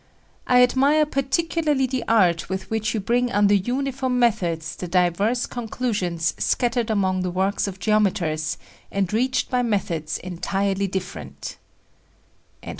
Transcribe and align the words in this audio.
I 0.47 0.63
admire 0.63 1.05
particularly 1.05 1.85
the 1.85 2.03
art 2.07 2.49
with 2.49 2.71
which 2.71 2.95
you 2.95 2.99
bring 2.99 3.31
under 3.31 3.53
uniform 3.53 4.17
methods 4.17 4.75
the 4.75 4.87
divers 4.87 5.45
conclusions 5.45 6.33
scattered 6.39 6.89
among 6.89 7.21
the 7.21 7.29
works 7.29 7.67
of 7.67 7.77
geometers 7.79 8.57
and 8.91 9.13
reached 9.13 9.51
by 9.51 9.61
methods 9.61 10.17
entirely 10.17 10.87
different." 10.87 11.57